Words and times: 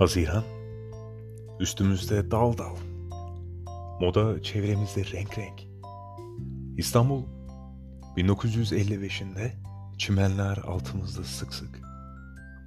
Haziran, 0.00 0.44
üstümüzde 1.58 2.30
dal 2.30 2.58
dal, 2.58 2.76
moda 4.00 4.42
çevremizde 4.42 5.04
renk 5.04 5.38
renk. 5.38 5.62
İstanbul, 6.76 7.24
1955'inde 8.16 9.52
çimenler 9.98 10.56
altımızda 10.56 11.24
sık 11.24 11.54
sık, 11.54 11.80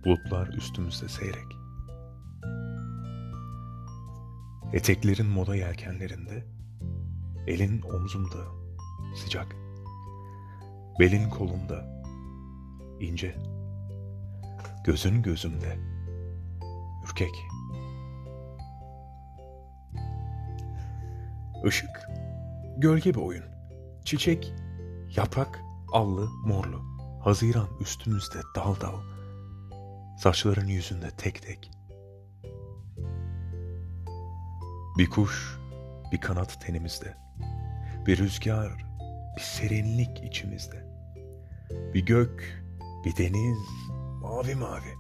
bulutlar 0.05 0.48
üstümüzde 0.48 1.09
seyrek. 1.09 1.48
Eteklerin 4.73 5.27
moda 5.27 5.55
yelkenlerinde, 5.55 6.45
elin 7.47 7.81
omzumda 7.81 8.45
sıcak, 9.15 9.55
belin 11.00 11.29
kolumda 11.29 12.04
ince, 13.00 13.36
gözün 14.86 15.22
gözümde 15.22 15.92
ürkek. 17.13 17.48
Işık, 21.66 22.09
gölge 22.77 23.13
bir 23.13 23.20
oyun. 23.20 23.44
Çiçek, 24.05 24.53
yaprak, 25.16 25.59
allı, 25.91 26.30
morlu. 26.45 26.81
Haziran 27.23 27.67
üstümüzde 27.80 28.38
dal 28.55 28.76
dal. 28.81 28.95
Saçların 30.17 30.67
yüzünde 30.67 31.09
tek 31.17 31.41
tek. 31.41 31.72
Bir 34.98 35.09
kuş, 35.09 35.59
bir 36.11 36.22
kanat 36.22 36.61
tenimizde. 36.61 37.17
Bir 38.08 38.17
rüzgar, 38.17 38.86
bir 39.38 39.41
serinlik 39.41 40.23
içimizde. 40.23 40.86
Bir 41.94 42.05
gök, 42.05 42.64
bir 43.05 43.17
deniz, 43.17 43.59
mavi 44.22 44.55
mavi. 44.55 44.94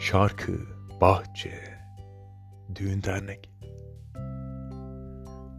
Şarkı, 0.00 0.75
bahçe, 1.00 1.78
düğün 2.74 3.02
dernek. 3.02 3.50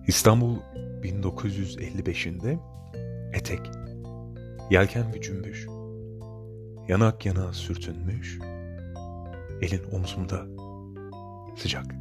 İstanbul 0.07 0.57
1955'inde 1.03 2.59
etek, 3.33 3.71
yelken 4.71 5.13
bir 5.13 5.21
cümbüş, 5.21 5.67
yanak 6.87 7.25
yana 7.25 7.53
sürtünmüş, 7.53 8.39
elin 9.61 9.91
omzumda 9.91 10.45
sıcak, 11.55 11.95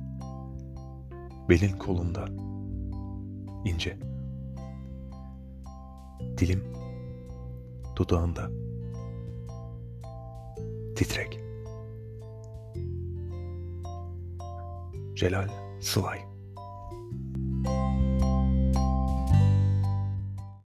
belin 1.48 1.78
kolunda 1.78 2.26
ince, 3.64 3.98
dilim 6.38 6.64
dudağında 7.96 8.50
titrek. 10.96 11.45
Celal 15.16 15.48
Sılay 15.80 16.35